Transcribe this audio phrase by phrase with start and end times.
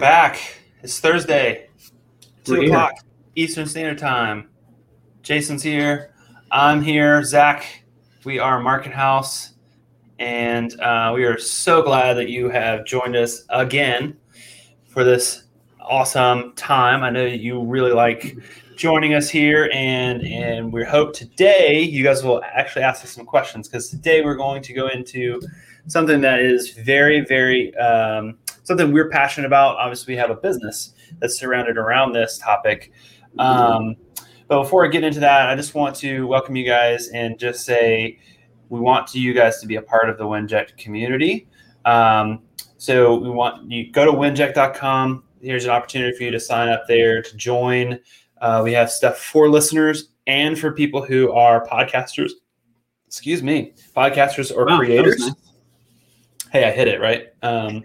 [0.00, 0.56] back.
[0.82, 1.68] It's Thursday,
[2.44, 2.70] two We're here.
[2.70, 2.94] o'clock
[3.34, 4.48] Eastern Standard Time.
[5.20, 6.14] Jason's here.
[6.50, 7.22] I'm here.
[7.22, 7.84] Zack,
[8.24, 9.52] we are Market House,
[10.18, 14.16] and uh, we are so glad that you have joined us again
[14.88, 15.44] for this
[15.78, 17.02] awesome time.
[17.02, 18.38] I know you really like
[18.76, 23.26] joining us here, and and we hope today you guys will actually ask us some
[23.26, 25.42] questions because today we're going to go into
[25.88, 29.76] something that is very, very um, something we're passionate about.
[29.76, 32.92] Obviously, we have a business that's surrounded around this topic.
[33.38, 33.96] Um,
[34.48, 37.64] but before I get into that, I just want to welcome you guys and just
[37.64, 38.18] say
[38.68, 41.48] we want to, you guys to be a part of the Winject community.
[41.84, 42.42] Um,
[42.76, 45.24] so we want you go to winject.com.
[45.40, 47.98] Here's an opportunity for you to sign up there to join.
[48.40, 52.32] Uh, we have stuff for listeners and for people who are podcasters.
[53.06, 55.49] Excuse me, podcasters or Wow, creators nice.
[56.52, 57.28] Hey, I hit it right.
[57.42, 57.82] Um,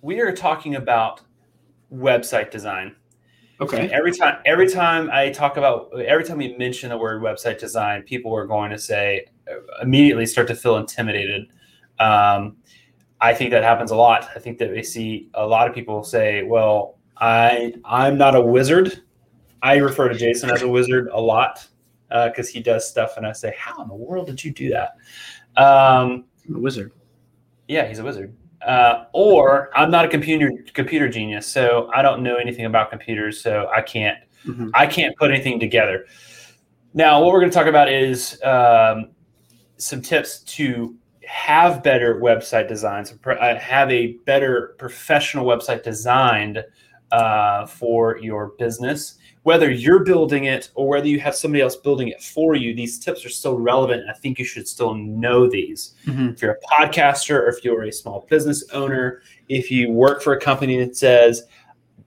[0.00, 1.20] we are talking about
[1.92, 2.94] website design.
[3.60, 3.88] And Okay.
[3.92, 8.02] every time every time I talk about every time we mention the word website design,
[8.02, 9.26] people are going to say
[9.82, 11.48] immediately start to feel intimidated.
[11.98, 12.58] Um,
[13.20, 14.28] I think that happens a lot.
[14.36, 18.40] I think that we see a lot of people say, "Well, I I'm not a
[18.40, 19.02] wizard."
[19.60, 21.66] I refer to Jason as a wizard a lot
[22.10, 24.90] because he does stuff, and I say, "How in the world did you do that?"
[25.60, 26.92] Um, I'm a wizard.
[27.66, 28.36] yeah, he's a wizard.
[28.66, 33.40] Uh, or I'm not a computer computer genius, so I don't know anything about computers,
[33.40, 34.70] so I can't Mhm.
[34.74, 36.06] I can't put anything together.
[36.94, 39.10] Now, what we're going to talk about is um,
[39.76, 40.96] some tips to
[41.26, 46.64] have better website designs, uh, have a better professional website designed
[47.12, 49.17] uh, for your business.
[49.44, 52.98] Whether you're building it or whether you have somebody else building it for you, these
[52.98, 54.04] tips are still relevant.
[54.08, 56.34] I think you should still know these Mhm.
[56.34, 60.32] if you're a podcaster or if you're a small business owner, if you work for
[60.32, 61.44] a company that says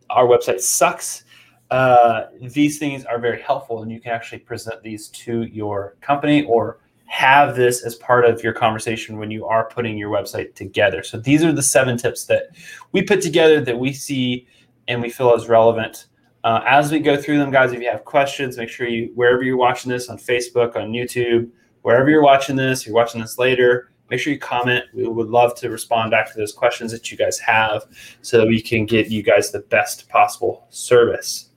[0.10, 1.24] our website sucks,
[1.72, 6.44] uh, these things are very helpful and you can actually present these to your company
[6.44, 11.02] or have this as part of your conversation when you are putting your website together.
[11.04, 12.50] So these are the seven tips that
[12.92, 14.48] we put together that we see
[14.88, 16.08] and we feel is relevant.
[16.44, 19.44] Uh, as we go through them, guys, if you have questions, make sure you, wherever
[19.44, 21.50] you're watching this on Facebook, on YouTube,
[21.84, 24.86] wherever you're watching this, you're watching this later, make sure you comment.
[24.94, 27.84] We would love to respond back to those questions that you guys have
[28.22, 31.50] so that we can get you guys the best possible service.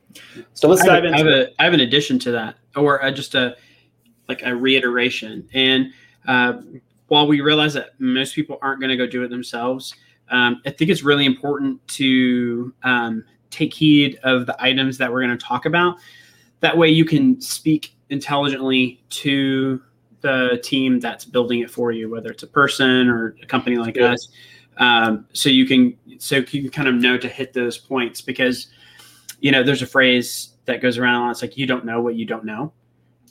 [0.53, 2.57] So let's dive have, a- I have into a I have an addition to that,
[2.77, 3.57] or uh, just a
[4.29, 5.49] like a reiteration.
[5.53, 5.93] And
[6.27, 6.61] uh,
[7.09, 9.95] while we realize that most people aren't going to go do it themselves,
[10.31, 13.25] um, I think it's really important to um,
[13.55, 15.97] take heed of the items that we're going to talk about.
[16.61, 19.81] That way, you can speak intelligently to
[20.21, 23.97] the team that's building it for you, whether it's a person or a company like
[23.97, 24.13] Yeah.
[24.13, 24.29] us.
[24.79, 28.69] Um, so you can so you can kind of know to hit those points because
[29.41, 31.31] you know there's a phrase that goes around a lot.
[31.33, 32.73] It's like you don't know what you don't know.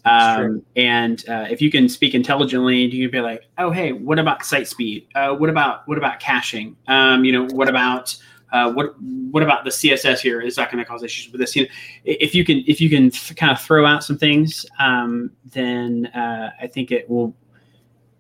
[0.06, 3.94] Um, and uh, if you can speak intelligently, do you can be like, "Oh, hey,
[3.94, 5.08] what about site speed?
[5.16, 6.76] Uh, what about what about caching?
[6.88, 8.16] Um, you know, what about
[8.54, 10.40] uh, what what about the CSS here?
[10.40, 11.56] Is that going to cause issues with this?
[11.56, 11.70] You know,
[12.06, 16.06] if you can if you can f- kind of throw out some things, um, then
[16.08, 17.36] uh, I think it will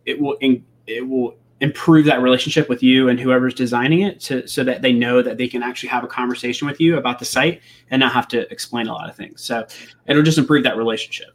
[0.06, 4.46] it will in, it will improve that relationship with you and whoever's designing it to,
[4.48, 7.25] so that they know that they can actually have a conversation with you about the
[7.25, 7.62] site
[7.92, 9.42] and not have to explain a lot of things.
[9.42, 9.66] So
[10.08, 11.30] it'll just improve that relationship.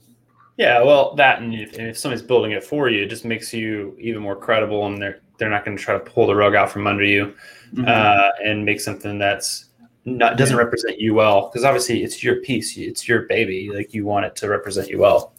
[0.57, 3.55] Yeah, well, that and if, and if somebody's building it for you, it just makes
[3.55, 6.55] you even more credible, and they're they're not going to try to pull the rug
[6.55, 7.35] out from under you
[7.87, 9.67] uh, and make something that's
[10.05, 11.49] not doesn't represent you well.
[11.49, 13.71] Because obviously, it's your piece, it's your baby.
[13.73, 15.35] Like you want it to represent you well.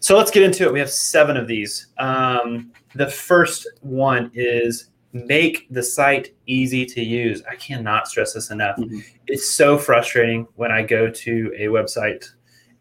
[0.00, 0.72] So let's get into it.
[0.72, 1.88] We have seven of these.
[1.98, 7.42] Um, the first one is make the site easy to use.
[7.50, 8.76] I cannot stress this enough.
[8.76, 9.02] Mhm.
[9.26, 12.28] It's so frustrating when I go to a website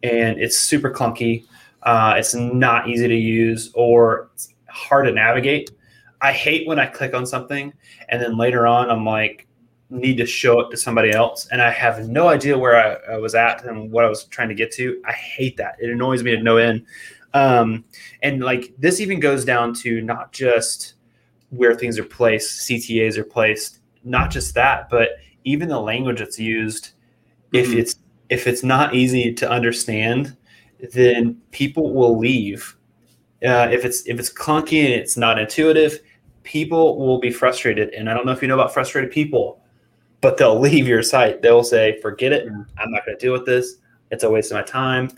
[0.04, 1.46] and it's super clunky.
[1.84, 5.72] Uh, it's not easy to use or it's hard to navigate.
[6.26, 7.72] I hate when I click on something
[8.10, 9.48] and then later on I'm like,
[9.92, 13.18] need to show it to somebody else and I have no idea where I, I
[13.18, 15.00] was at and what I was trying to get to.
[15.06, 15.76] I hate that.
[15.80, 16.86] It annoys me to no end.
[17.36, 17.86] Um,
[18.24, 20.96] and like this even goes down to not just
[21.52, 25.10] where things are placed, CTAs are placed, not just that, but
[25.44, 26.94] even the language that's used.
[27.54, 27.78] If Mhm.
[27.78, 27.96] it's
[28.30, 30.36] if it's not easy to understand,
[30.94, 32.76] then people will leave.
[33.46, 36.00] Uh, if it's if it's clunky and it's not intuitive,
[36.46, 37.90] people will be frustrated.
[37.94, 39.60] And I don't know if you know about frustrated people,
[40.22, 41.42] but they'll leave your site.
[41.42, 42.48] They'll say, "Forget it.
[42.48, 43.76] I'm not going to deal with this.
[44.12, 45.10] It's a waste of my time."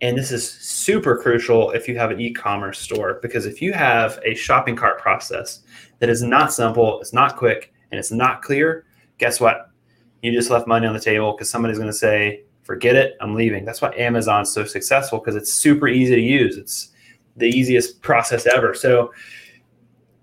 [0.00, 4.18] And this is super crucial if you have an e-commerce store because if you have
[4.24, 5.60] a shopping cart process
[6.00, 8.84] that is not simple, it's not quick, and it's not clear,
[9.18, 9.70] guess what?
[10.22, 13.34] You just left money on the table because somebody's going to say, "Forget it, I'm
[13.34, 16.56] leaving." That's why Amazon's so successful because it's super easy to use.
[16.56, 16.88] It's
[17.36, 18.74] the easiest process ever.
[18.74, 19.12] So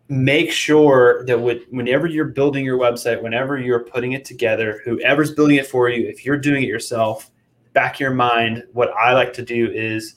[0.09, 1.39] make sure that
[1.69, 6.07] whenever you're building your website, whenever you're putting it together, whoever's building it for you,
[6.07, 7.29] if you're doing it yourself,
[7.73, 10.15] back of your mind, what I like to do is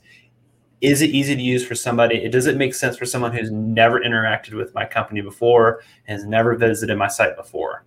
[0.80, 2.16] is it easy to use for somebody?
[2.16, 6.24] It Does it make sense for someone who's never interacted with my company before, has
[6.24, 7.84] never visited my site before?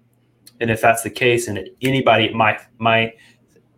[0.61, 3.13] And if that's the case, and anybody, my my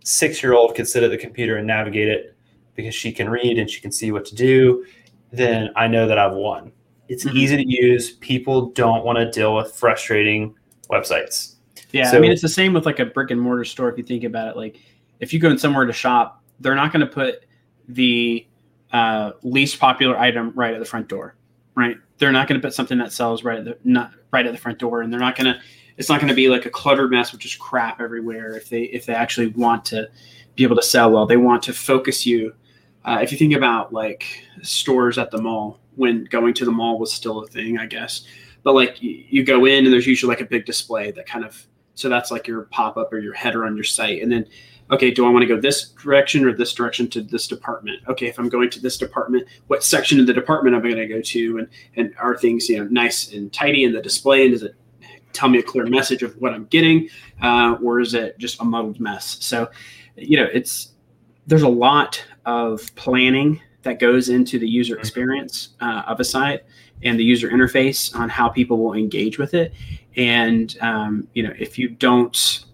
[0.04, 2.36] six year old can sit at the computer and navigate it
[2.76, 4.86] because she can read and she can see what to do,
[5.32, 6.72] then I know that I've won.
[7.09, 7.38] It's mm-hmm.
[7.38, 8.12] easy to use.
[8.12, 10.56] People don't want to deal with frustrating
[10.89, 11.56] websites.
[11.92, 13.89] Yeah, so, I mean it's the same with like a brick and mortar store.
[13.89, 14.80] If you think about it, like
[15.19, 17.45] if you go in somewhere to shop, they're not going to put
[17.88, 18.45] the
[18.92, 21.36] uh, least popular item right at the front door,
[21.75, 21.98] right?
[22.18, 24.57] They're not going to put something that sells right at the not right at the
[24.57, 25.59] front door, and they're not going to.
[25.98, 28.56] It's not going to be like a cluttered mess with just crap everywhere.
[28.56, 30.09] If they if they actually want to
[30.56, 32.54] be able to sell well, they want to focus you.
[33.06, 34.25] Uh, if you think about like
[34.62, 38.26] stores at the mall, when going to the mall was still a thing, I guess.
[38.64, 41.68] But like you, go in and there's usually like a big display that kind of
[41.96, 44.46] so that's like your pop up or your header on your site, and then
[44.92, 48.02] okay, do I want to go this direction or this direction to this department?
[48.08, 51.08] Okay, if I'm going to this department, what section of the department am I going
[51.08, 51.58] to go to?
[51.58, 54.44] And and are things you know nice and tidy in the display?
[54.44, 54.76] And does it
[55.34, 57.10] tell me a clear message of what I'm getting,
[57.42, 59.38] uh, or is it just a muddled mess?
[59.40, 59.70] So,
[60.16, 60.94] you know, it's
[61.46, 65.01] there's a lot of planning that goes into the user mm-hmm.
[65.01, 66.63] experience uh, of a site
[67.04, 69.74] and the user interface on how people will engage with it.
[70.18, 72.66] And um, you know, if you don't,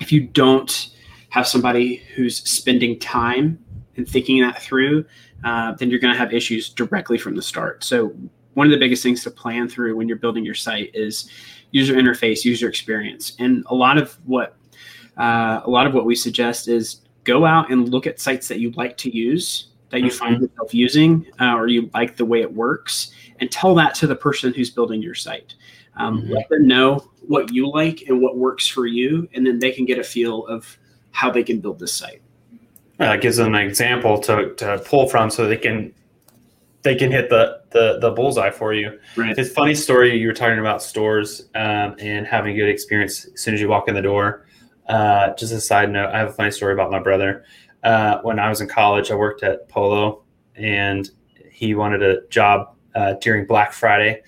[0.00, 0.90] if you don't
[1.28, 3.58] have somebody who's spending time
[3.96, 5.04] and thinking that through,
[5.44, 7.84] uh, then you're going to have issues directly from the start.
[7.84, 8.12] So
[8.54, 11.30] one of the biggest things to plan through when you're building your site is
[11.70, 14.56] user interface, user experience, and a lot of what
[15.16, 18.58] uh, a lot of what we suggest is go out and look at sites that
[18.58, 20.18] you like to use that you mm-hmm.
[20.18, 24.06] find yourself using uh, or you like the way it works and tell that to
[24.06, 25.54] the person who's building your site
[25.96, 26.32] um, mm-hmm.
[26.32, 29.84] let them know what you like and what works for you and then they can
[29.84, 30.78] get a feel of
[31.12, 32.22] how they can build this site.
[32.98, 35.92] Uh, gives them an example to, to pull from so they can
[36.82, 38.98] they can hit the, the the bullseye for you.
[39.16, 39.36] Right.
[39.36, 40.18] It's a funny story.
[40.18, 43.68] You were talking about stores um, and having a good experience as soon as you
[43.68, 44.46] walk in the door.
[44.88, 47.44] Uh, just a side note, I have a funny story about my brother.
[47.82, 50.22] Uh, when I was in college, I worked at Polo,
[50.54, 51.08] and
[51.50, 54.22] he wanted a job uh, during Black Friday.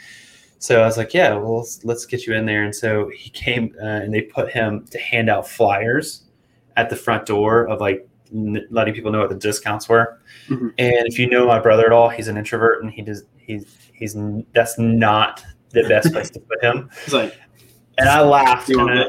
[0.58, 3.30] So I was like, "Yeah, well, let's, let's get you in there." And so he
[3.30, 6.24] came, uh, and they put him to hand out flyers
[6.76, 10.20] at the front door of like n- letting people know what the discounts were.
[10.48, 10.68] Mm-hmm.
[10.78, 13.90] And if you know my brother at all, he's an introvert and he does he's
[13.92, 14.16] he's
[14.52, 16.90] that's not the best place to put him.
[17.04, 17.34] He's like,
[17.98, 18.68] and I laughed.
[18.68, 19.04] And I,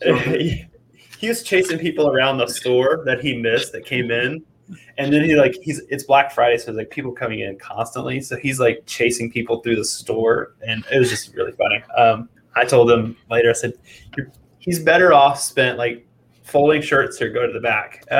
[1.18, 4.42] he, was chasing people around the store that he missed that came in.
[4.98, 8.20] And then he like he's it's Black Friday, so there's like people coming in constantly.
[8.20, 11.82] So he's like chasing people through the store, and it was just really funny.
[11.96, 13.74] Um, I told him later, I said,
[14.58, 16.06] he's better off spent like
[16.42, 18.04] folding shirts or go to the back.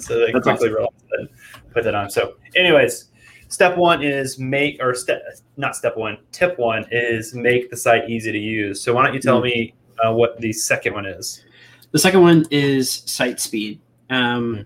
[0.00, 0.92] so they That's quickly awesome.
[1.12, 1.28] and
[1.72, 2.10] put that on.
[2.10, 3.10] So, anyways,
[3.48, 5.22] step one is make or step
[5.56, 6.18] not step one.
[6.32, 8.80] Tip one is make the site easy to use.
[8.80, 9.74] So why don't you tell mm me
[10.04, 11.44] uh, what the second one is?
[11.92, 13.80] The second one is site speed.
[14.10, 14.64] Um,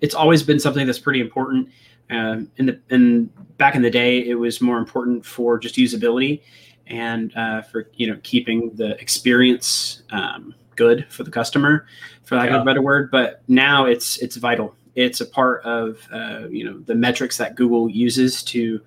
[0.00, 1.68] It's always been something that's pretty important.
[2.10, 6.40] Um, in the in back in the day, it was more important for just usability
[6.88, 11.86] and uh, for you know keeping the experience um, good for the customer,
[12.24, 12.56] for lack yeah.
[12.56, 13.10] of a better word.
[13.10, 14.74] But now it's it's vital.
[14.94, 18.80] It's a part of uh, you know the metrics that Google uses to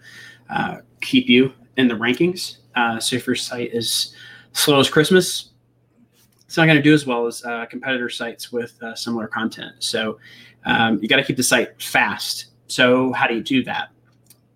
[0.50, 2.58] uh, keep you in the rankings.
[2.76, 4.14] Uh, so if your site is
[4.52, 5.52] slow as Christmas,
[6.46, 9.76] it's not going to do as well as uh, competitor sites with uh, similar content.
[9.80, 10.20] So
[10.66, 12.48] um, you got to keep the site fast.
[12.68, 13.90] So how do you do that?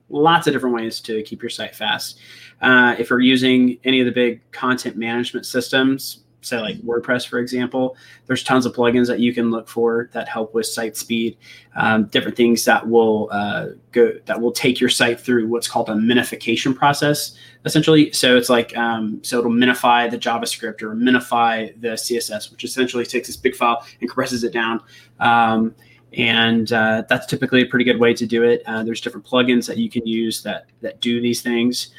[0.10, 2.19] Lots of different ways to keep your site fast.
[2.62, 7.39] Uh, if you're using any of the big content management systems, say like WordPress, for
[7.39, 7.96] example,
[8.27, 11.38] there's tons of plugins that you can look for that help with site speed,
[11.75, 15.89] um, different things that will uh, go that will take your site through what's called
[15.89, 18.12] a minification process, essentially.
[18.12, 23.05] So it's like um, so it'll minify the JavaScript or minify the CSS, which essentially
[23.05, 24.81] takes this big file and compresses it down.
[25.19, 25.75] Um,
[26.13, 28.63] and uh, that's typically a pretty good way to do it.
[28.65, 31.93] Uh, there's different plugins that you can use that that do these things.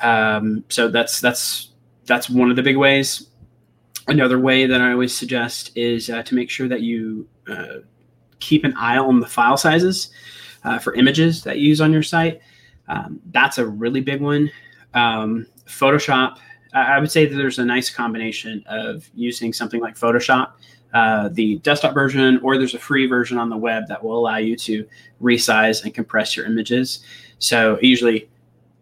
[0.00, 1.70] Um, so that's that's
[2.06, 3.27] that's one of the big ways.
[4.08, 7.78] Another way that I always suggest is uh, to make sure that you uh,
[8.40, 10.10] keep an eye on the file sizes
[10.64, 12.40] uh, for images that you use on your site.
[12.88, 14.50] Um, that's a really big one.
[14.94, 16.38] Um, Photoshop,
[16.72, 20.52] I would say that there's a nice combination of using something like Photoshop
[20.94, 24.38] uh, the desktop version, or there's a free version on the web that will allow
[24.38, 24.86] you to
[25.20, 27.00] resize and compress your images.
[27.38, 28.28] So usually,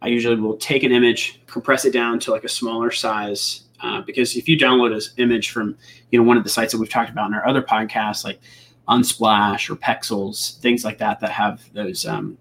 [0.03, 4.01] I usually will take an image, compress it down to like a smaller size, uh,
[4.03, 5.77] because if you download an image from
[6.11, 8.41] you know one of the sites that we've talked about in our other podcasts, like
[8.89, 12.07] Unsplash or Pexels, things like that, that have those.
[12.07, 12.39] Um,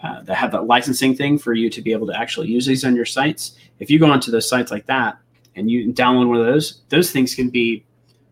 [0.00, 2.84] uh, that have that licensing thing for you to be able to actually use these
[2.84, 3.56] on your sites.
[3.80, 5.18] If you go onto those sites like that
[5.56, 7.84] and you download one of those, those things can be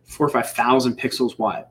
[0.04, 1.64] four or five thousand pixels wide.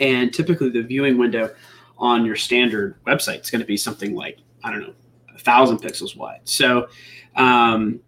[0.00, 1.54] And typically, the viewing window
[1.98, 4.94] on your standard website is going to be something like I don't know,
[5.34, 6.40] a thousand pixels wide.
[6.44, 6.88] So,
[7.36, 8.00] um,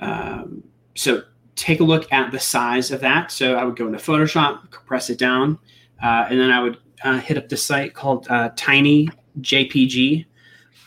[0.00, 0.64] um,
[0.98, 1.22] so
[1.54, 3.30] take a look at the size of that.
[3.30, 5.58] So I would go into Photoshop, compress it down,
[6.02, 10.26] uh, and then I would uh, hit up the site called uh, tinyjpg.com.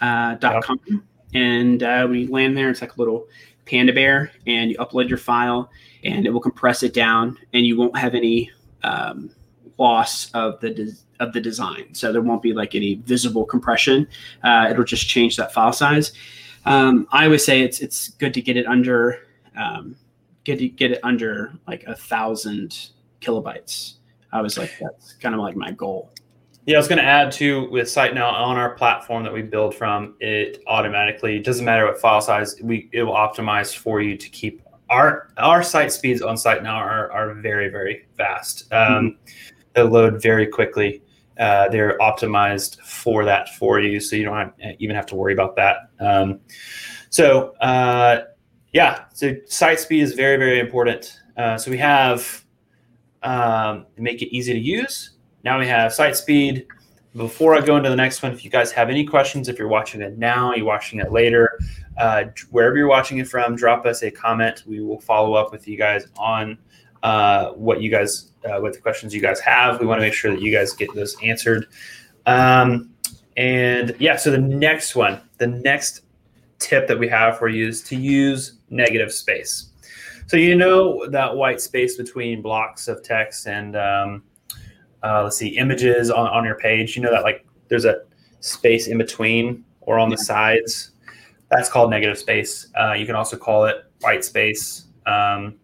[0.01, 1.01] Uh, yep.
[1.33, 3.27] And uh, when you land there, it's like a little
[3.65, 5.71] panda bear, and you upload your file
[6.03, 8.49] and it will compress it down, and you won't have any
[8.83, 9.29] um,
[9.77, 11.93] loss of the de- of the design.
[11.93, 14.07] So there won't be like any visible compression.
[14.43, 16.11] Uh, it'll just change that file size.
[16.65, 19.19] Um, I always say it's it's good to get it under
[19.55, 19.95] um,
[20.43, 22.89] get get it under like a thousand
[23.21, 23.95] kilobytes.
[24.33, 26.11] I was like that's kind of like my goal.
[26.65, 29.73] Yeah, I was going to add to with SiteNow on our platform that we build
[29.73, 30.15] from.
[30.19, 34.61] It automatically doesn't matter what file size we it will optimize for you to keep
[34.89, 38.71] our our site speeds on SiteNow are, are very very fast.
[38.71, 39.53] Um, mm-hmm.
[39.73, 41.01] They load very quickly.
[41.39, 45.33] Uh, they're optimized for that for you, so you don't have, even have to worry
[45.33, 45.89] about that.
[45.99, 46.41] Um,
[47.09, 48.23] so uh,
[48.73, 51.19] yeah, so site speed is very very important.
[51.37, 52.45] Uh, so we have
[53.23, 55.11] um, make it easy to use.
[55.43, 56.67] Now we have site speed.
[57.15, 59.67] Before I go into the next one, if you guys have any questions, if you're
[59.67, 61.59] watching it now, you're watching it later,
[61.97, 64.63] uh, wherever you're watching it from, drop us a comment.
[64.65, 66.57] We will follow up with you guys on
[67.03, 69.81] uh, what you guys, uh, what the questions you guys have.
[69.81, 71.67] We want to make sure that you guys get those answered.
[72.25, 72.91] Um,
[73.35, 76.03] and yeah, so the next one, the next
[76.59, 79.69] tip that we have for you is to use negative space.
[80.25, 84.23] So you know that white space between blocks of text and um,
[85.03, 86.95] uh, let's see images on, on your page.
[86.95, 88.01] You know that like there's a
[88.39, 90.15] space in between or on yeah.
[90.15, 90.91] the sides
[91.51, 92.67] that's called negative space.
[92.79, 94.85] Uh, you can also call it white space.
[95.05, 95.59] Um,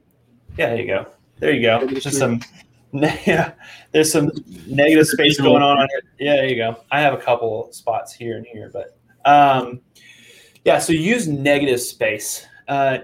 [0.58, 1.08] yeah, there you go.
[1.40, 1.88] There you go.
[1.88, 2.42] Just some,
[2.92, 3.54] yeah.
[3.94, 4.32] There's some
[4.68, 6.04] negative space going on on it.
[6.20, 6.84] Yeah, there you go.
[6.92, 9.80] I have a couple spots here and here, but um,
[10.66, 10.78] yeah.
[10.78, 12.46] So use negative space.
[12.68, 13.00] Uh,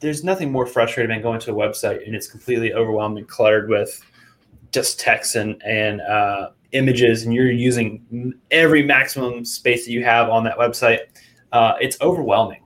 [0.00, 3.68] there's nothing more frustrating than going to a website and it's completely overwhelmed and cluttered
[3.68, 4.00] with
[4.72, 10.28] just text and and uh, images, and you're using every maximum space that you have
[10.28, 11.00] on that website
[11.52, 12.62] uh, it's overwhelming.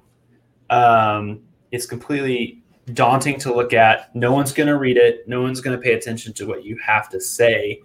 [0.69, 2.63] Um, it's completely
[2.95, 4.15] daunting to look at.
[4.17, 5.29] No one's going to read it.
[5.29, 7.81] No one's going to pay attention to what you have to say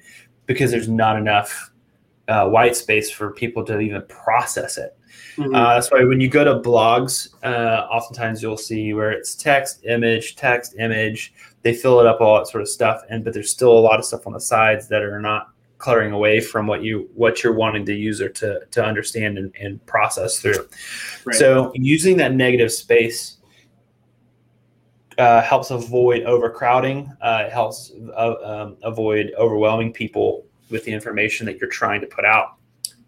[0.45, 1.71] because there's not enough
[2.27, 4.97] uh, white space for people to even process it.
[5.37, 5.53] Mm-hmm.
[5.53, 9.83] Uh, that's why when you go to blogs, uh, oftentimes you'll see where it's text,
[9.85, 11.33] image, text, image.
[11.61, 13.99] They fill it up all that sort of stuff, and but there's still a lot
[13.99, 17.53] of stuff on the sides that are not cluttering away from what you what you're
[17.53, 20.67] wanting the user to to understand and, and process through.
[21.25, 21.35] Right.
[21.35, 23.37] So using that negative space
[25.17, 27.11] uh, helps avoid overcrowding.
[27.21, 32.25] Uh, helps uh, um, avoid overwhelming people with the information that you're trying to put
[32.25, 32.55] out.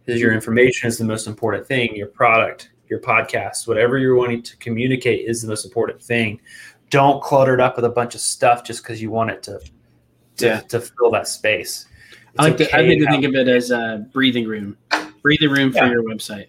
[0.06, 1.96] Because your information is the most important thing.
[1.96, 6.40] Your product, your podcast, whatever you're wanting to communicate is the most important thing.
[6.90, 9.60] Don't clutter it up with a bunch of stuff just because you want it to
[10.38, 10.60] to, yeah.
[10.62, 11.88] to fill that space.
[12.40, 14.78] I like, okay to, I like to think of it as a breathing room,
[15.22, 16.48] breathing room for your website.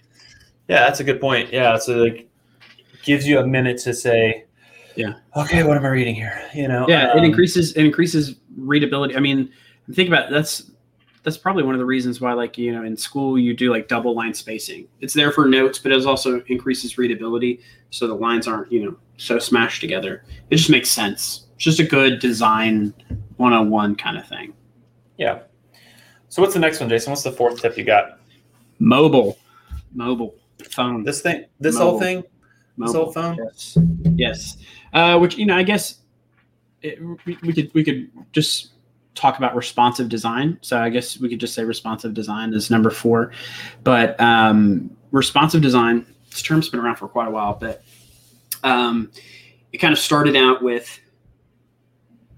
[0.68, 1.52] Yeah, that's a good point.
[1.52, 2.28] Yeah, so like
[3.02, 4.44] gives you a minute to say,
[4.96, 6.42] yeah, okay, what am I reading here?
[6.54, 9.16] You know, yeah, um, it increases it increases readability.
[9.16, 9.50] I mean,
[9.92, 10.70] think about it, that's
[11.28, 13.86] that's probably one of the reasons why, like you know, in school you do like
[13.86, 14.88] double line spacing.
[15.00, 18.96] It's there for notes, but it also increases readability, so the lines aren't you know
[19.18, 20.24] so smashed together.
[20.48, 21.46] It just makes sense.
[21.56, 22.94] It's just a good design
[23.36, 24.54] 101 kind of thing.
[25.18, 25.40] Yeah.
[26.30, 27.10] So what's the next one, Jason?
[27.10, 28.20] What's the fourth tip you got?
[28.78, 29.38] Mobile,
[29.92, 30.34] mobile
[30.70, 31.04] phone.
[31.04, 31.90] This thing, this Mobile.
[31.90, 33.04] whole thing, this Mobile.
[33.04, 33.36] whole phone.
[33.36, 33.78] Yes.
[34.16, 34.56] Yes.
[34.94, 35.98] Uh, which you know, I guess
[36.80, 38.70] it, we, we could we could just
[39.18, 40.58] talk about responsive design.
[40.62, 43.32] So I guess we could just say responsive design is number four.
[43.84, 47.82] But um, responsive design, this term's been around for quite a while, but
[48.62, 49.10] um,
[49.72, 51.00] it kind of started out with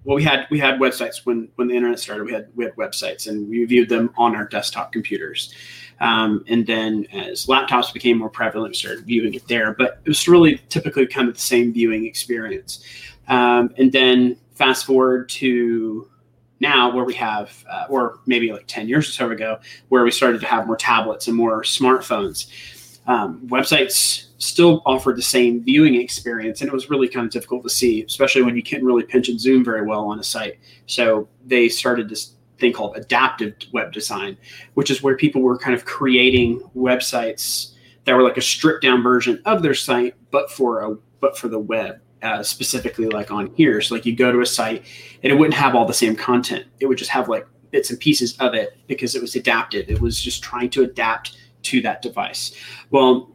[0.05, 2.25] well, we had we had websites when when the internet started.
[2.25, 5.55] We had we had websites, and we viewed them on our desktop computers.
[6.01, 9.75] Um, and then as laptops became more prevalent, we started viewing it there.
[9.75, 12.83] But it was really typically kind of the same viewing experience.
[13.29, 16.11] Um, and then fast forward to
[16.61, 20.11] now, where we have, uh, or maybe like ten years or so ago, where we
[20.11, 22.51] started to have more tablets and more smartphones.
[23.07, 27.63] Um, websites still offered the same viewing experience, and it was really kind of difficult
[27.63, 30.59] to see, especially when you can't really pinch and zoom very well on a site.
[30.87, 34.37] So they started this thing called adaptive web design,
[34.75, 37.73] which is where people were kind of creating websites
[38.05, 41.49] that were like a stripped down version of their site, but for a but for
[41.49, 42.01] the web.
[42.23, 44.85] Uh, specifically, like on here, so like you go to a site
[45.23, 46.67] and it wouldn't have all the same content.
[46.79, 49.91] It would just have like bits and pieces of it because it was adapted.
[49.91, 52.55] It was just trying to adapt to that device.
[52.91, 53.31] Well,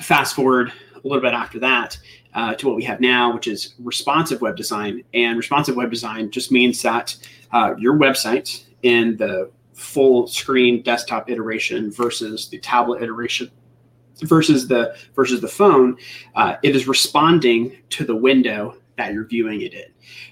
[0.00, 1.98] fast forward a little bit after that
[2.34, 5.02] uh, to what we have now, which is responsive web design.
[5.12, 7.16] And responsive web design just means that
[7.52, 13.50] uh, your website in the full screen desktop iteration versus the tablet iteration
[14.22, 15.96] versus the versus the phone,
[16.34, 19.84] uh, it is responding to the window that you're viewing it in.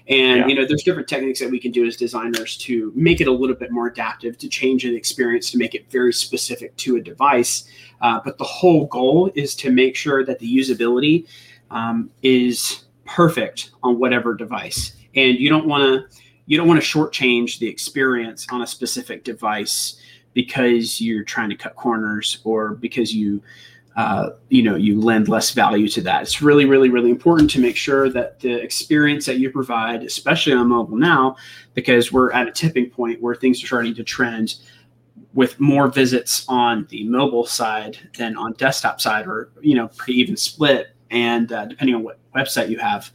[0.07, 0.47] And Yeah.
[0.47, 3.31] you know, there's different techniques that we can do as designers to make it a
[3.31, 7.01] little bit more adaptive, to change the experience, to make it very specific to a
[7.01, 7.65] device.
[8.01, 11.25] Uh, but the whole goal is to make sure that the usability
[11.71, 14.93] um, is perfect on whatever device.
[15.15, 19.23] And you don't want to you don't want to shortchange the experience on a specific
[19.23, 19.95] device
[20.33, 23.41] because you're trying to cut corners or because you
[23.95, 26.23] uh, you know you lend less value to that.
[26.23, 30.53] It's really really really important to make sure that the experience that you provide especially
[30.53, 31.35] on mobile now
[31.73, 34.55] because we're at a tipping point where things are starting to trend
[35.33, 40.19] with more visits on the mobile side than on desktop side or you know pretty
[40.19, 43.11] even split and uh, depending on what website you have.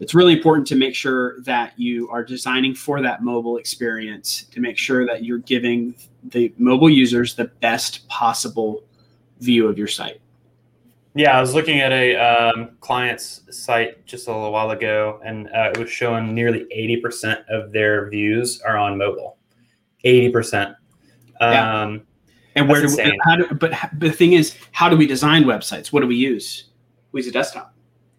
[0.00, 4.60] It's really important to make sure that you are designing for that mobile experience to
[4.60, 8.82] make sure that you're giving the mobile users the best possible
[9.40, 10.20] view of your site.
[11.14, 15.48] Yeah, I was looking at a um, client's site just a little while ago, and
[15.48, 19.38] uh, it was showing nearly 80% of their views are on mobile.
[20.04, 20.76] 80%.
[21.40, 21.82] Yeah.
[21.82, 22.02] Um,
[22.54, 25.44] And where do That's we, how do, but the thing is, how do we design
[25.44, 25.92] websites?
[25.92, 26.64] What do we use?
[27.12, 27.74] We use a desktop.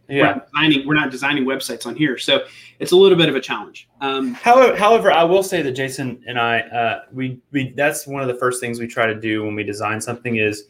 [0.09, 0.23] We're yeah.
[0.23, 2.45] not designing, we're not designing websites on here, so
[2.79, 3.89] it's a little bit of a challenge.
[3.99, 8.21] Um, However, however, I will say that Jason and I, uh, we, we that's one
[8.21, 10.67] of the first things we try to do when we design something is w-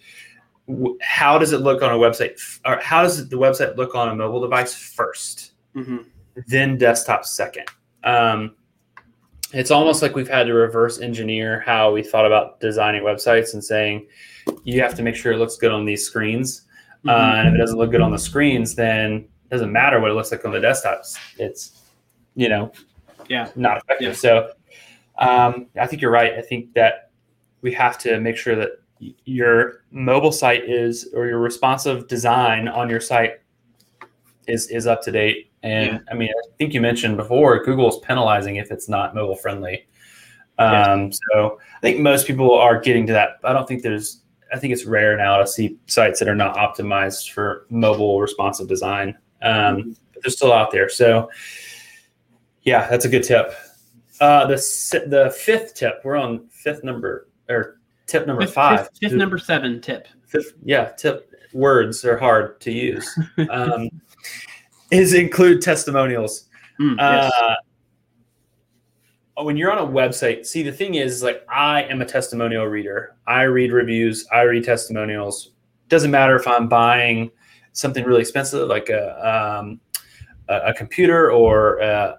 [1.02, 4.16] how does it look on a website, or how does the website look on a
[4.16, 5.52] mobile device first?
[5.76, 6.06] mhm.
[6.48, 7.66] then desktop second.
[8.04, 8.56] Um,
[9.54, 13.64] it's almost like we've had to reverse engineer how we thought about designing websites and
[13.64, 14.08] saying
[14.64, 16.64] you have to make sure it looks good on these screens.
[17.08, 17.40] Uh, Mhm.
[17.40, 20.16] and if it doesn't look good on the screens, then it doesn't matter what it
[20.16, 21.18] looks like on the desktops.
[21.38, 21.82] It's,
[22.36, 22.72] you know,
[23.30, 23.50] Yeah.
[23.56, 24.08] not effective.
[24.10, 24.14] Yeah.
[24.14, 24.52] So
[25.20, 26.34] um, I think you're right.
[26.34, 27.10] I think that
[27.62, 32.90] we have to make sure that your mobile site is or your responsive design on
[32.90, 33.42] your site
[34.48, 35.52] is is up to date.
[35.64, 36.00] And Yeah.
[36.12, 39.88] I mean, I think you mentioned before Google's penalizing if it's not mobile friendly.
[40.60, 40.94] Yeah.
[40.94, 43.38] Um, So I think most people are getting to that.
[43.44, 44.24] I don't think there's.
[44.54, 48.70] I think it's rare now to see sites that are not optimized for mobile responsive
[48.70, 49.18] design.
[49.42, 50.88] Um, but they're still out there.
[50.88, 51.30] So
[52.64, 53.54] yeah, that's a good tip.
[54.22, 54.56] Uh, the
[55.08, 56.02] the fifth tip.
[56.04, 58.80] We're on fifth number or tip number Fifth, five.
[58.80, 60.08] fifth- fifth number seven tip.
[60.26, 63.08] Fifth, yeah, tip words are hard to use.
[63.50, 63.90] Um,
[64.90, 66.46] is include testimonials.
[66.80, 67.34] Mm, yes.
[67.40, 67.56] Uh,
[69.44, 73.16] when you're on a website, see the thing is like I am a testimonial reader.
[73.28, 74.26] I read reviews.
[74.34, 75.52] I read testimonials.
[75.90, 77.30] Doesn't matter if I'm buying
[77.74, 79.80] something really expensive like a um,
[80.48, 82.16] a, a computer or uh,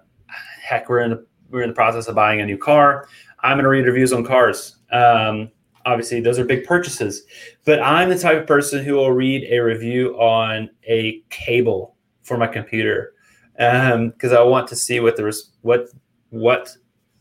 [0.61, 3.07] heck, we're in the, we're in the process of buying a new car.
[3.41, 4.77] I'm going to read reviews on cars.
[4.91, 5.49] Um,
[5.89, 7.23] obviously, those are big purchases,
[7.65, 12.37] but I'm the type of person who will read a review on a cable for
[12.37, 13.13] my computer
[13.53, 15.89] because I want to see what the what
[16.29, 16.69] what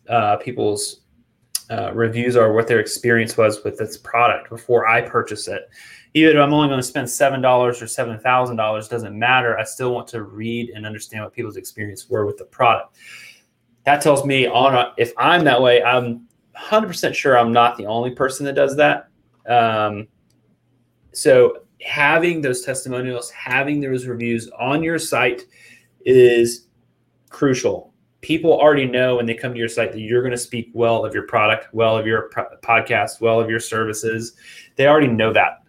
[0.09, 1.01] uh, people's
[1.71, 5.69] uh, reviews are, what their experience was with this product before I purchase it.
[6.15, 9.59] Even if I'm only going to spend seven dollars or seven thousand dollars, doesn't matter.
[9.59, 12.97] I still want to read and understand what people's experience were with the product.
[13.85, 16.28] That tells me on a, if I'm that way, I'm
[16.59, 19.09] 100% sure I'm not the only person that does that.
[19.47, 20.09] Um,
[21.13, 25.43] so having those testimonials, having those reviews on your site
[26.05, 26.67] is
[27.31, 27.93] crucial.
[28.21, 31.05] People already know when they come to your site that you're going to speak well
[31.05, 34.35] of your product, well of your pro- podcast, well of your services.
[34.77, 35.63] They already know that.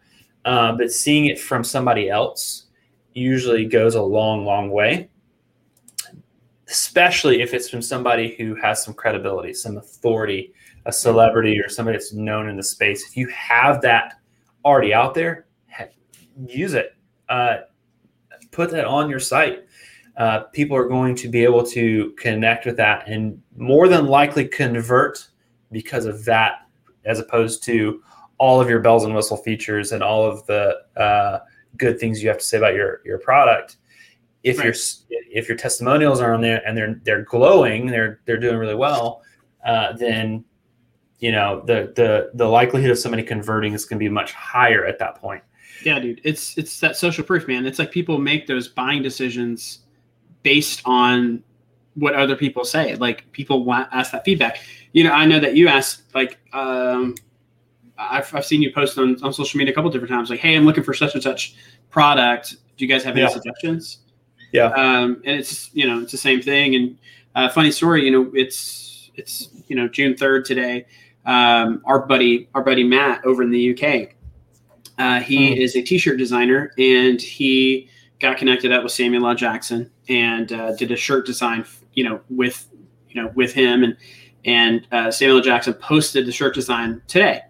[0.45, 2.65] Uh, but seeing it from somebody else
[3.13, 5.09] usually goes a long, long way,
[6.67, 10.53] especially if it's from somebody who has some credibility, some authority,
[10.85, 13.07] a celebrity, or somebody that's known in the space.
[13.07, 14.15] If you have that
[14.63, 15.45] already out there,
[16.45, 16.95] use it.
[17.27, 17.57] Uh,
[18.51, 19.65] put that on your site.
[20.17, 24.45] Uh, people are going to be able to connect with that and more than likely
[24.45, 25.25] convert
[25.71, 26.67] because of that,
[27.05, 28.01] as opposed to
[28.37, 31.39] all of your bells and whistle features and all of the uh,
[31.77, 33.77] good things you have to say about your your product.
[34.43, 34.65] If right.
[34.65, 34.73] your
[35.31, 39.21] if your testimonials are on there and they're they're glowing, they're they're doing really well,
[39.65, 40.43] uh, then
[41.19, 44.85] you know the the the likelihood of somebody converting is going to be much higher
[44.85, 45.43] at that point.
[45.83, 47.65] Yeah, dude, it's it's that social proof, man.
[47.65, 49.79] It's like people make those buying decisions
[50.43, 51.43] based on
[51.95, 52.95] what other people say.
[52.95, 54.59] Like people want ask that feedback.
[54.93, 57.15] You know, I know that you asked like um,
[57.97, 60.55] I've, I've seen you post on, on social media a couple different times, like, "Hey,
[60.55, 61.55] I'm looking for such and such
[61.89, 62.55] product.
[62.77, 63.29] Do you guys have any yeah.
[63.29, 63.99] suggestions?"
[64.51, 64.65] Yeah.
[64.67, 66.75] Um, and it's you know it's the same thing.
[66.75, 66.97] And
[67.35, 70.85] uh, funny story, you know, it's it's you know June third today.
[71.25, 74.15] Um, our buddy our buddy Matt over in the UK
[74.99, 75.57] uh, he mm.
[75.57, 79.33] is a t-shirt designer, and he got connected up with Samuel L.
[79.33, 82.67] Jackson and uh, did a shirt design, you know, with
[83.09, 83.97] you know with him, and
[84.43, 85.43] and uh, Samuel L.
[85.43, 87.41] Jackson posted the shirt design today,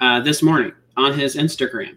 [0.00, 1.96] uh, this morning on his Instagram.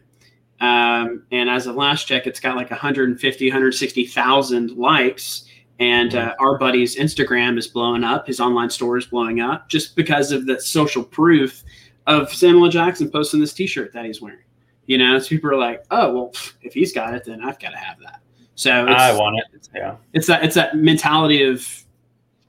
[0.62, 5.46] Um, and as of last check, it's got like 150, 160,000 likes.
[5.80, 8.28] And uh, our buddy's Instagram is blowing up.
[8.28, 11.64] His online store is blowing up just because of the social proof
[12.08, 14.40] of Samuel Jackson posting this T-shirt that he's wearing.
[14.86, 17.72] You know, so people are like, oh, well, if he's got it, then I've got
[17.72, 18.22] to have that.
[18.54, 19.68] So I want it.
[19.76, 19.96] Yeah.
[20.14, 21.68] It's that it's that mentality of,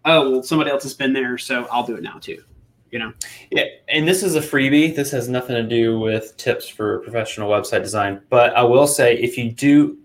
[0.04, 2.44] oh, well, somebody else has been there, so I'll do it now too.
[2.92, 3.12] You know.
[3.50, 4.94] Yeah, and this is a freebie.
[4.94, 8.20] This has nothing to do with tips for professional website design.
[8.28, 9.98] But I will say, if you do,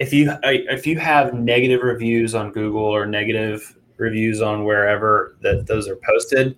[0.00, 5.66] if you if you have negative reviews on Google or negative reviews on wherever that
[5.66, 6.56] those are posted,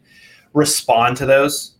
[0.55, 1.75] respond to those.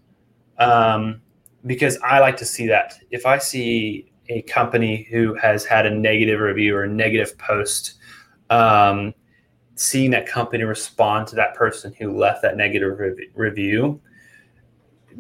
[0.59, 1.23] Um,
[1.65, 2.99] because I like to see that.
[3.13, 7.95] If I see a company who has had a negative review or a negative post,
[8.51, 9.15] um,
[9.77, 14.01] seeing that company respond to that person who left that negative rev- review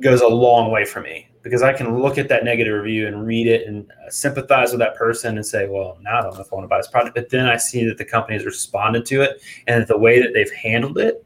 [0.01, 3.27] goes a long way for me because I can look at that negative review and
[3.27, 6.53] read it and sympathize with that person and say, well, now I don't know if
[6.53, 7.17] I want to buy this product.
[7.17, 10.33] But then I see that the company has responded to it and the way that
[10.35, 11.25] they've handled it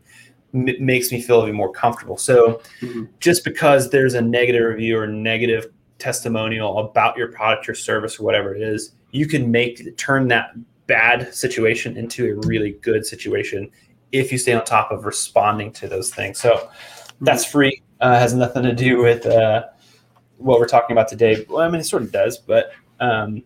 [0.54, 2.16] m- makes me feel even more comfortable.
[2.16, 3.04] So mm-hmm.
[3.20, 5.66] just because there's a negative review or negative
[5.98, 10.52] testimonial about your product or service or whatever it is, you can make turn that
[10.86, 13.70] bad situation into a really good situation
[14.12, 16.38] if you stay on top of responding to those things.
[16.38, 17.24] So mm-hmm.
[17.24, 17.82] that's free.
[18.00, 19.64] Uh, has nothing to do with uh,
[20.38, 21.44] what we're talking about today.
[21.48, 23.42] Well, I mean, it sort of does, but um,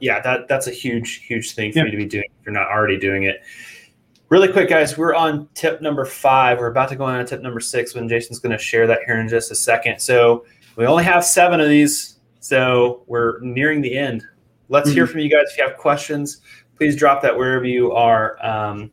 [0.00, 1.84] yeah, that that's a huge, huge thing for yeah.
[1.86, 3.42] you to be doing if you're not already doing it.
[4.28, 6.58] Really quick, guys, we're on tip number five.
[6.58, 9.00] We're about to go on to tip number six when Jason's going to share that
[9.06, 10.00] here in just a second.
[10.00, 14.24] So we only have seven of these, so we're nearing the end.
[14.68, 14.96] Let's mm-hmm.
[14.96, 15.50] hear from you guys.
[15.50, 16.40] If you have questions,
[16.76, 18.90] please drop that wherever you are um,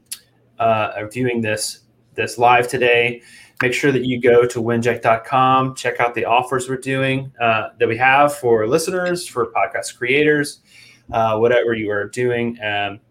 [0.59, 1.79] uh, viewing this
[2.15, 3.21] this live today.
[3.61, 7.89] Make sure that you go to winject.com, check out the offers we're doing uh, that
[7.89, 10.61] we have for listeners, for podcast creators,
[11.11, 12.57] uh, whatever you are doing.
[12.63, 13.01] Um,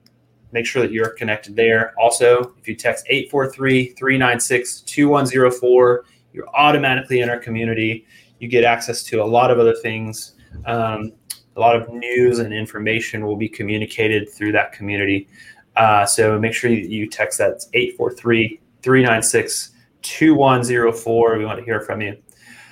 [0.52, 1.92] make sure that you're connected there.
[1.98, 8.06] Also, if you text 843 396 2104, you're automatically in our community.
[8.38, 10.34] You get access to a lot of other things.
[10.64, 11.12] Um,
[11.56, 15.28] a lot of news and information will be communicated through that community.
[15.76, 21.38] Uh, so make sure you, you text that 843 396 2104.
[21.38, 22.16] We want to hear from you.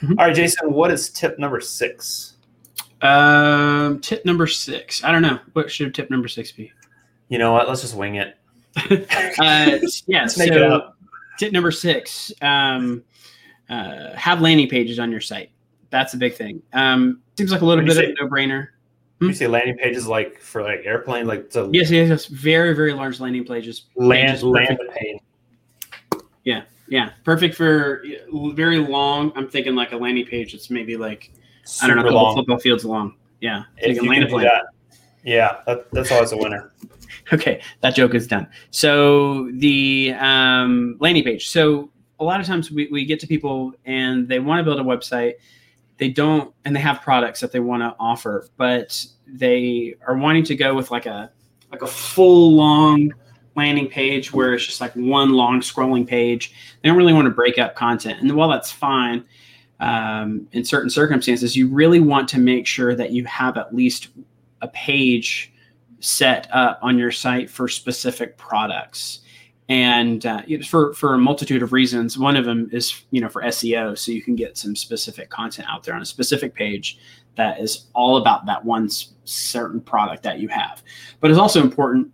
[0.02, 0.18] Mm-hmm.
[0.18, 2.36] All right, Jason, what is tip number six?
[3.02, 5.02] Um, tip number six.
[5.04, 5.38] I don't know.
[5.52, 6.72] What should tip number six be?
[7.28, 7.68] You know what?
[7.68, 8.36] Let's just wing it.
[9.38, 10.26] uh, yeah.
[10.26, 10.92] so
[11.38, 13.02] tip number six: um,
[13.68, 15.50] uh, have landing pages on your site.
[15.90, 16.62] That's a big thing.
[16.72, 18.68] Um, seems like a little bit say, of a no-brainer.
[19.20, 19.28] Hmm?
[19.28, 23.18] You see landing pages like for like airplane, like yes, yes, yes, very, very large
[23.18, 23.86] landing pages.
[23.96, 25.20] Land, land pane.
[26.44, 29.32] Yeah, Yeah, perfect for uh, very long.
[29.34, 31.32] I'm thinking like a landing page that's maybe like
[31.82, 32.36] I don't know, a couple long.
[32.36, 33.14] football fields long.
[33.40, 34.66] Yeah, If you can do that,
[35.24, 36.72] yeah, that, that's always a winner.
[37.32, 38.46] Okay, that joke is done.
[38.70, 41.48] So the um, landing page.
[41.48, 44.78] So a lot of times we, we get to people and they want to build
[44.78, 45.34] a website.
[45.98, 50.44] They don't, and they have products that they want to offer, but they are wanting
[50.44, 51.32] to go with like a
[51.72, 53.12] like a full long
[53.56, 56.52] landing page where it's just like one long scrolling page.
[56.82, 59.24] They don't really want to break up content, and while that's fine.
[59.78, 64.08] Um, in certain circumstances, you really want to make sure that you have at least
[64.62, 65.52] a page
[66.00, 69.20] set up on your site for specific products
[69.68, 73.42] and uh, for for a multitude of reasons one of them is you know for
[73.42, 76.98] seo so you can get some specific content out there on a specific page
[77.34, 78.88] that is all about that one
[79.24, 80.82] certain product that you have
[81.20, 82.10] but it's also important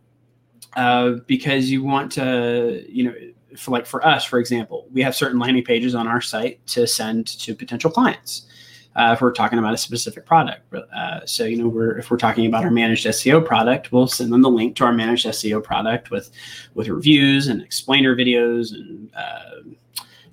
[0.76, 3.14] uh, because you want to you know
[3.56, 6.86] for like for us for example we have certain landing pages on our site to
[6.86, 8.46] send to potential clients
[8.94, 10.60] uh, if we're talking about a specific product.
[10.74, 14.32] Uh, so, you know, we're if we're talking about our managed SEO product, we'll send
[14.32, 16.30] them the link to our managed SEO product with
[16.74, 19.60] with reviews and explainer videos and uh,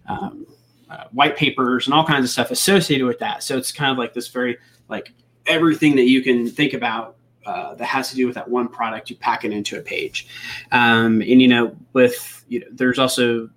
[0.08, 0.46] um,
[0.90, 3.44] uh, white papers and all kinds of stuff associated with that.
[3.44, 4.58] So it's kind of like this very
[4.90, 5.14] like
[5.46, 7.16] everything that you can think about
[7.50, 10.28] uh, that has to do with that one product, you pack it into a page.
[10.72, 13.50] Um, and you know, with you know, there's also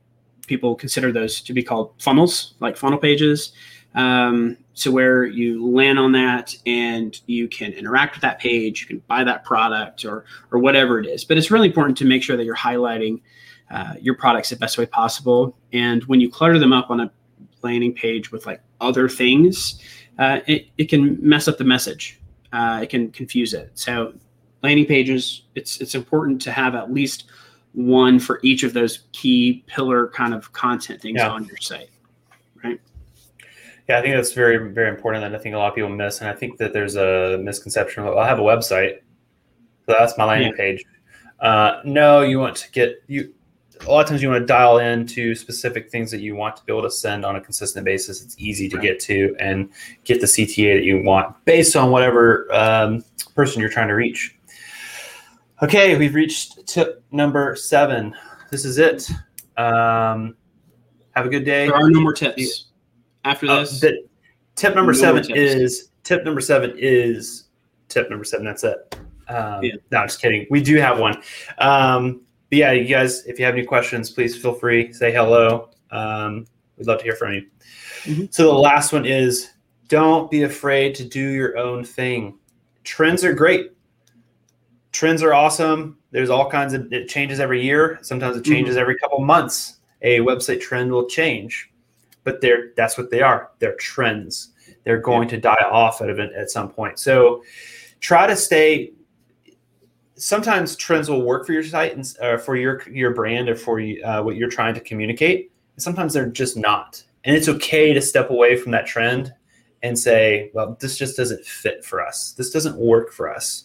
[0.46, 3.52] people consider those to be called funnels, like funnel pages.
[3.94, 8.86] Um, so where you land on that and you can interact with that page, you
[8.86, 11.22] can buy that product or or whatever it is.
[11.22, 13.20] But it's really important to make sure that you're highlighting
[13.70, 15.54] uh, your products the best way possible.
[15.74, 17.12] And when you clutter them up on a
[17.60, 19.78] landing page with like other things,
[20.18, 22.18] uh, it, it can mess up the message.
[22.52, 23.70] Uh, it can confuse it.
[23.74, 24.12] So
[24.62, 27.30] landing pages, it's it's important to have at least
[27.72, 31.30] one for each of those key pillar kind of content things Yeah.
[31.30, 31.88] on your site.
[32.62, 32.78] Right?
[33.88, 36.20] Yeah, I think that's very, very important that I think a lot of people miss.
[36.20, 38.04] And I think that there's a misconception.
[38.04, 38.98] Of, I have a website,
[39.86, 40.84] so that's my landing page.
[41.40, 43.34] Uh, no, you want to get you.
[43.80, 46.56] A lot of times, you want to dial in to specific things that you want
[46.56, 48.22] to be able to send on a consistent basis.
[48.22, 49.70] It's easy to get to and
[50.04, 53.04] get the CTA that you want based on whatever um,
[53.34, 54.36] person you're trying to reach.
[55.62, 58.14] Okay, we've reached tip number seven.
[58.50, 59.08] This is it.
[59.56, 60.36] Um,
[61.12, 61.66] have a good day.
[61.66, 62.66] There are no more tips
[63.24, 63.80] after Uh, this.
[63.80, 64.04] the
[64.56, 67.44] tip number No seven is tip number seven is
[67.88, 68.44] tip number seven.
[68.46, 68.96] That's it.
[69.28, 69.74] Um, Yeah.
[69.92, 70.46] No, I'm just kidding.
[70.50, 71.22] We do have one.
[71.58, 72.21] Um,
[72.52, 74.92] but yeah, you guys, if you have any questions, please feel free.
[74.92, 75.70] Say hello.
[75.90, 77.46] Um, we'd love to hear from you.
[78.02, 78.34] Mhm.
[78.34, 79.48] So the last one is
[79.88, 82.38] don't be afraid to do your own thing.
[82.84, 83.72] Trends are great.
[84.92, 85.96] Trends are awesome.
[86.10, 87.98] There's all kinds of it changes every year.
[88.02, 89.78] Sometimes it changes every couple months.
[90.02, 91.72] A website trend will change
[92.24, 93.50] but they're that's what they are.
[93.60, 94.50] They're trends.
[94.84, 96.98] They're going to die off at event at some point.
[96.98, 97.42] So
[98.00, 98.92] try to stay.
[100.22, 103.80] Sometimes trends will work for your site and uh, for your your brand or for
[103.80, 105.50] uh, what you're trying to communicate.
[105.78, 109.34] Sometimes they're just not, and it's okay to step away from that trend
[109.82, 112.32] and say, "Well, this just doesn't fit for us.
[112.38, 113.64] This doesn't work for us."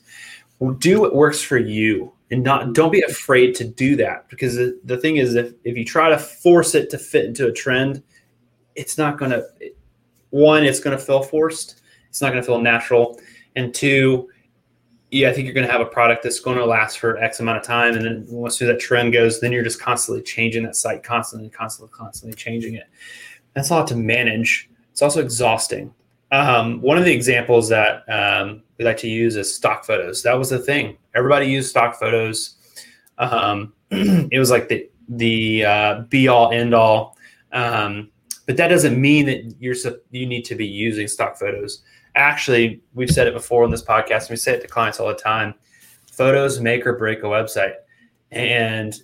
[0.57, 4.55] Well, do what works for you, and not don't be afraid to do that because
[4.55, 7.51] the, the thing is, if if you try to force it to fit into a
[7.51, 8.01] trend,
[8.75, 9.45] it's not going to
[10.31, 13.19] one it's going to feel forced it's not going to feel natural
[13.55, 14.29] and two
[15.11, 17.39] yeah i think you're going to have a product that's going to last for x
[17.39, 20.75] amount of time and then once that trend goes then you're just constantly changing that
[20.75, 22.87] site constantly constantly constantly changing it.
[23.53, 24.69] That's a lot to manage.
[24.91, 25.93] It's also exhausting.
[26.31, 30.21] Um, one of the examples that um, we like to use is stock photos.
[30.23, 30.97] That was the thing.
[31.15, 32.55] Everybody used stock photos.
[33.17, 37.17] Um, it was like the the uh, be all end all
[37.51, 38.09] um,
[38.45, 39.75] but that doesn't mean that you're
[40.11, 41.81] you need to be using stock photos.
[42.17, 44.23] Actually, we've said it before on this podcast.
[44.23, 45.53] And we say it to clients all the time.
[46.11, 47.75] Photos make or break a website,
[48.31, 48.95] and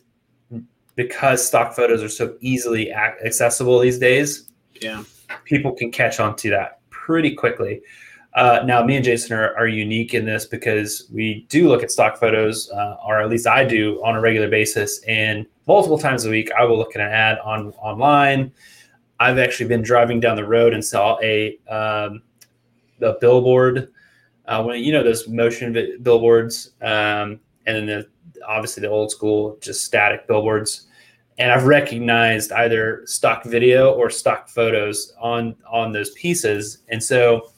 [0.96, 5.04] because stock photos are so easily accessible these days, yeah.
[5.46, 7.82] people can catch on to that pretty quickly.
[8.36, 11.92] Uh, now, me and Jason are, are unique in this because we do look at
[11.92, 15.02] stock photos, uh, or at least I do on a regular basis.
[15.08, 18.52] And multiple times a week, I will look at an ad on online.
[19.20, 22.24] I've actually been driving down the road and saw a um,
[23.04, 23.92] the billboard
[24.46, 28.08] uh, when you know those motion vi- billboards, um, and then the,
[28.48, 30.88] obviously the old school just static billboards
[31.38, 37.52] and I've recognized either stock video or stock photos on on those pieces, and so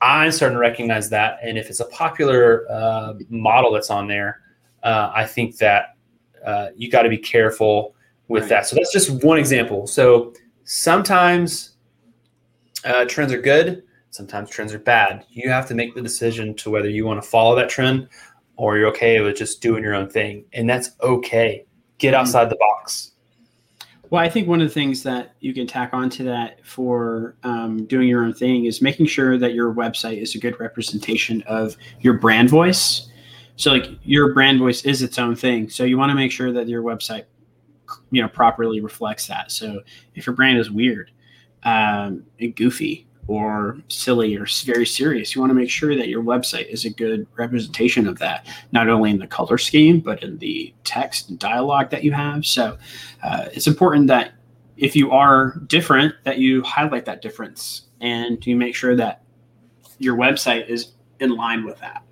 [0.00, 1.38] I'm starting to recognize that.
[1.42, 4.40] And if it's a popular uh, model that's on there,
[4.82, 5.96] uh, I think that
[6.44, 7.94] uh, you got to be careful
[8.28, 8.48] with Right.
[8.50, 8.66] that.
[8.66, 9.86] So that's just one example.
[9.86, 11.76] So sometimes
[12.84, 13.83] uh, trends are good,
[14.14, 15.24] sometimes trends are bad.
[15.30, 18.08] You have to make the decision to whether you want to follow that trend
[18.56, 20.44] or you're okay with just doing your own thing.
[20.52, 21.64] And that's okay.
[21.98, 22.18] Get Mhm.
[22.18, 23.10] outside the box.
[24.10, 27.86] Well, I think one of the things that you can tack onto that for um,
[27.86, 31.76] doing your own thing is making sure that your website is a good representation of
[32.00, 33.08] your brand voice.
[33.56, 35.68] So, like your brand voice is its own thing.
[35.68, 37.24] So you want to make sure that your website,
[38.12, 39.50] you know, properly reflects that.
[39.50, 39.80] So
[40.14, 41.10] if your brand is weird,
[41.64, 46.22] um, and goofy, or silly, or very serious, you want to make sure that your
[46.22, 50.38] website is a good representation of that, not only in the color scheme but in
[50.38, 52.44] the text and dialogue that you have.
[52.44, 52.76] So
[53.22, 54.34] uh, it's important that
[54.76, 59.22] if you are different that you highlight that difference and you make sure that
[59.98, 62.02] your website is in line with that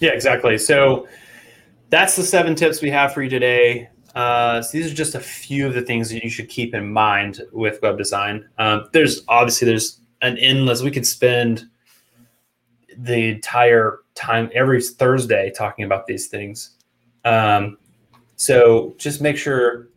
[0.00, 0.56] Yeah, exactly.
[0.56, 1.06] So
[1.90, 3.90] that's the seven tips we have for you today.
[4.14, 6.90] Uh, so these are just a few of the things that you should keep in
[6.90, 8.48] mind with web design.
[8.58, 10.82] Um, there's obviously there's an endless.
[10.82, 11.64] We could spend
[12.96, 16.76] the entire time every Thursday talking about these things.
[17.24, 17.78] Um,
[18.36, 19.88] so just make sure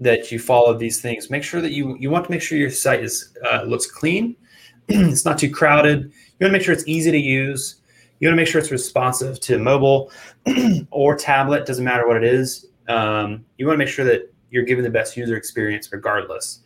[0.00, 1.30] that you follow these things.
[1.30, 4.36] Make sure that you you want to make sure your site is uh, looks clean.
[4.88, 6.04] it's not too crowded.
[6.04, 7.76] You want to make sure it's easy to use.
[8.20, 10.10] You want to make sure it's responsive to mobile
[10.90, 11.66] or tablet.
[11.66, 12.66] Doesn't matter what it is.
[12.88, 16.60] Um, you want to make sure that you're giving the best user experience regardless.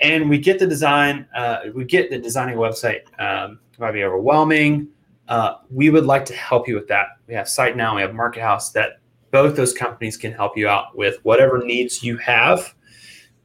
[0.00, 1.26] And we get the design.
[1.34, 4.88] Uh, we get the designing website um, might be overwhelming.
[5.28, 7.06] Uh, we would like to help you with that.
[7.26, 7.96] We have Site Now.
[7.96, 8.70] We have Market House.
[8.72, 12.74] That both those companies can help you out with whatever needs you have.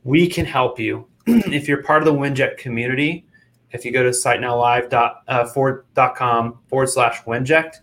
[0.03, 3.27] We can help you if you're part of the Winject community.
[3.71, 7.75] If you go to sitenowlive.com forward slash Winject,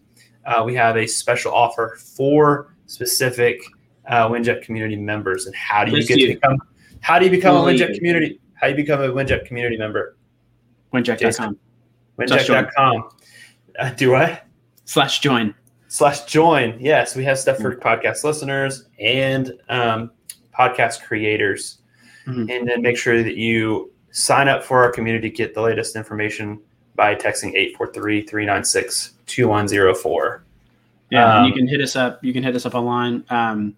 [0.46, 3.60] uh, we have a special offer for specific
[4.06, 5.46] uh, Winject community members.
[5.46, 6.58] And how do you get to become?
[7.00, 7.96] How do you become a Winject you.
[7.96, 8.40] community?
[8.62, 10.16] How do you become a Winject community member?
[10.94, 11.58] winject.com
[12.28, 13.08] Slash Winject.com.
[13.78, 14.40] Uh, do I?
[14.84, 15.54] slash join
[15.88, 16.76] slash join.
[16.80, 20.10] Yes, we have stuff for podcast listeners and um,
[20.56, 21.78] podcast creators.
[22.26, 22.50] Mhm.
[22.56, 26.60] And then make sure that you sign up for our community, get the latest information
[26.94, 30.44] by texting 843 396 2104.
[31.10, 33.74] yeah and you Um, can hit us up you can hit us up online um,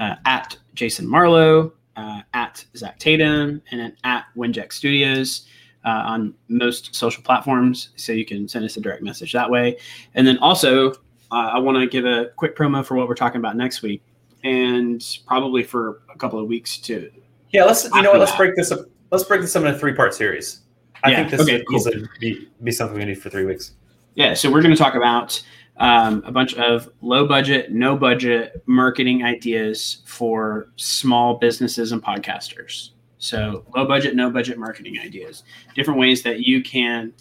[0.00, 5.46] uh, at jason marlowe uh, at zack tatum and then at winject studios
[5.84, 9.76] uh, on most social platforms so you can send us a direct message that way
[10.14, 10.90] and then also
[11.30, 14.02] uh, i want to give a quick promo for what we're talking about next week
[14.44, 17.10] and probably for a couple of weeks too
[17.52, 18.80] Yeah, let's you know what, let's break this up.
[19.10, 20.60] Let's break this up in a three part series.
[21.04, 21.82] I Yeah, think this okay, cool.
[22.20, 23.72] be, be something we need for three weeks.
[24.14, 25.40] Yeah, so we're going to talk about
[25.78, 32.90] um, a bunch of low budget, no budget marketing ideas for small businesses and podcasters.
[33.18, 35.42] So, low budget, no budget marketing ideas,
[35.74, 37.12] different ways that you can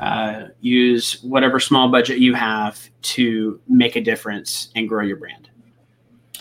[0.00, 5.50] uh, use whatever small budget you have to make a difference and grow your brand.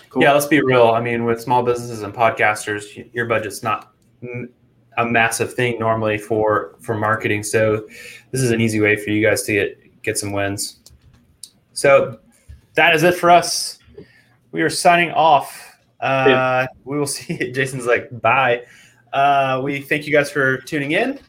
[0.09, 0.23] Cool.
[0.23, 0.89] Yeah, let's be real.
[0.89, 3.93] I mean, with small businesses and podcasters, your budget's not
[4.97, 7.43] a massive thing normally for for marketing.
[7.43, 7.87] So
[8.31, 10.79] this is an easy way for you guys to get get some wins.
[11.77, 12.17] So
[12.73, 13.77] that is it for us.
[14.51, 15.77] We are signing off.
[15.99, 17.51] Uh, we will see.
[17.51, 18.63] Jason's like, bye.
[19.13, 21.19] Uh, we thank you guys for tuning in.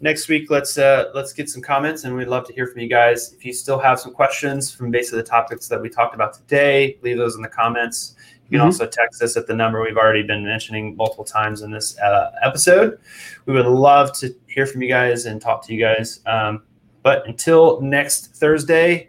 [0.00, 2.88] Next week, let's uh, let's get some comments, and we'd love to hear from you
[2.88, 3.32] guys.
[3.32, 6.96] If you still have some questions from basically the topics that we talked about today,
[7.02, 8.14] leave those in the comments.
[8.48, 8.66] You can Mhm.
[8.70, 12.30] also text us at the number we've already been mentioning multiple times in this uh,
[12.40, 12.98] episode.
[13.46, 16.20] We would love to hear from you guys and talk to you guys.
[16.26, 16.62] Um,
[17.02, 19.08] but until next Thursday,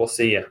[0.00, 0.46] we'll see you.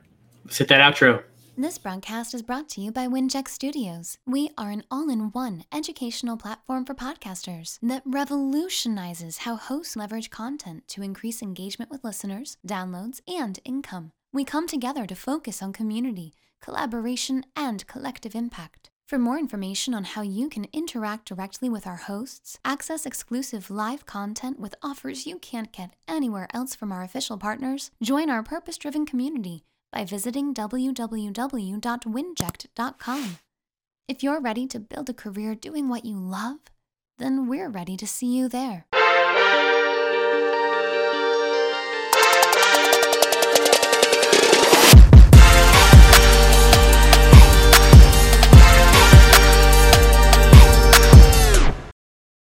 [0.45, 1.23] Let's hit that outro.
[1.57, 4.17] This broadcast is brought to you by Winject Studios.
[4.25, 10.29] We are an all in one educational platform for podcasters that revolutionizes how hosts leverage
[10.29, 14.13] content to increase engagement with listeners, downloads, and income.
[14.31, 18.88] We come together to focus on community, collaboration, and collective impact.
[19.09, 24.05] For more information on how you can interact directly with our hosts, access exclusive live
[24.05, 28.77] content with offers you can't get anywhere else from our official partners, join our purpose
[28.77, 33.39] driven community by visiting www.winject.com.
[34.07, 36.60] If you're ready to build a career doing what you love,
[37.17, 38.85] then we're ready to see you there.